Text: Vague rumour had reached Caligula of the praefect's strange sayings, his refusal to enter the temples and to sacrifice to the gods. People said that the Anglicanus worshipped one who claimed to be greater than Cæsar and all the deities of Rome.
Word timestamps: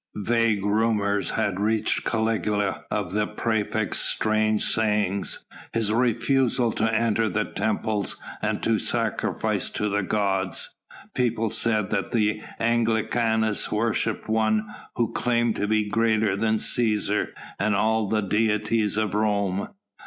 Vague 0.15 0.65
rumour 0.65 1.21
had 1.21 1.59
reached 1.59 2.03
Caligula 2.03 2.85
of 2.89 3.11
the 3.11 3.27
praefect's 3.27 3.99
strange 3.99 4.63
sayings, 4.63 5.45
his 5.73 5.93
refusal 5.93 6.71
to 6.71 6.91
enter 6.91 7.29
the 7.29 7.45
temples 7.45 8.17
and 8.41 8.63
to 8.63 8.79
sacrifice 8.79 9.69
to 9.69 9.89
the 9.89 10.01
gods. 10.01 10.73
People 11.13 11.51
said 11.51 11.91
that 11.91 12.11
the 12.13 12.41
Anglicanus 12.59 13.71
worshipped 13.71 14.27
one 14.27 14.65
who 14.95 15.11
claimed 15.13 15.55
to 15.57 15.67
be 15.67 15.87
greater 15.87 16.35
than 16.35 16.55
Cæsar 16.55 17.27
and 17.59 17.75
all 17.75 18.09
the 18.09 18.21
deities 18.21 18.97
of 18.97 19.13
Rome. 19.13 19.67